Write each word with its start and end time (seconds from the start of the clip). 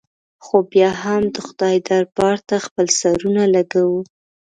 خو 0.43 0.57
بیا 0.71 0.89
هم 1.03 1.21
د 1.33 1.37
خدای 1.47 1.75
دربار 1.89 2.37
ته 2.47 2.55
خپل 2.65 2.87
سرونه 2.99 3.43
لږوو. 3.53 4.01